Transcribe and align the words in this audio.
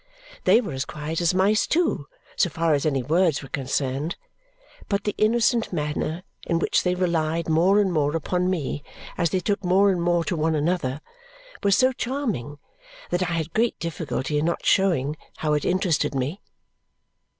They 0.45 0.61
were 0.61 0.71
as 0.73 0.85
quiet 0.85 1.21
as 1.21 1.35
mice 1.35 1.67
too, 1.67 2.07
so 2.35 2.49
far 2.49 2.73
as 2.73 2.87
any 2.87 3.03
words 3.03 3.43
were 3.43 3.49
concerned, 3.49 4.15
but 4.89 5.03
the 5.03 5.13
innocent 5.15 5.71
manner 5.71 6.23
in 6.47 6.57
which 6.57 6.81
they 6.81 6.95
relied 6.95 7.47
more 7.47 7.79
and 7.79 7.93
more 7.93 8.15
upon 8.15 8.49
me 8.49 8.83
as 9.15 9.29
they 9.29 9.39
took 9.41 9.63
more 9.63 9.91
and 9.91 10.01
more 10.01 10.23
to 10.23 10.35
one 10.35 10.55
another 10.55 11.01
was 11.61 11.77
so 11.77 11.91
charming 11.91 12.57
that 13.11 13.21
I 13.29 13.33
had 13.33 13.53
great 13.53 13.77
difficulty 13.77 14.39
in 14.39 14.45
not 14.45 14.65
showing 14.65 15.17
how 15.37 15.53
it 15.53 15.65
interested 15.65 16.15
me. 16.15 16.41